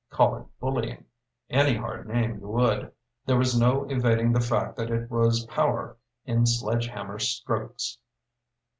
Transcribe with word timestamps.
Call 0.09 0.35
it 0.37 0.47
bullying 0.59 1.05
any 1.51 1.77
hard 1.77 2.07
name 2.07 2.39
you 2.39 2.47
would, 2.47 2.91
there 3.27 3.37
was 3.37 3.55
no 3.59 3.83
evading 3.83 4.31
the 4.33 4.39
fact 4.41 4.75
that 4.77 4.89
it 4.89 5.11
was 5.11 5.45
power 5.45 5.95
in 6.25 6.47
sledge 6.47 6.87
hammer 6.87 7.19
strokes. 7.19 7.99